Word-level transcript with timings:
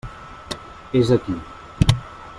És 1.01 1.13
aquí. 1.17 1.37